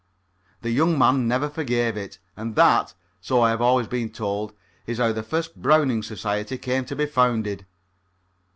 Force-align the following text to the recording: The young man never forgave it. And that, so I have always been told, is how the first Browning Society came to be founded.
The 0.63 0.71
young 0.71 0.97
man 0.97 1.27
never 1.27 1.47
forgave 1.47 1.95
it. 1.95 2.17
And 2.35 2.55
that, 2.55 2.95
so 3.21 3.41
I 3.41 3.51
have 3.51 3.61
always 3.61 3.85
been 3.85 4.09
told, 4.09 4.51
is 4.87 4.97
how 4.97 5.11
the 5.11 5.21
first 5.21 5.61
Browning 5.61 6.01
Society 6.01 6.57
came 6.57 6.85
to 6.85 6.95
be 6.95 7.05
founded. 7.05 7.67